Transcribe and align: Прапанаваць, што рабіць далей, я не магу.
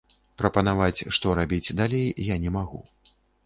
Прапанаваць, 0.41 1.05
што 1.19 1.35
рабіць 1.41 1.75
далей, 1.83 2.05
я 2.33 2.41
не 2.47 2.59
магу. 2.61 2.85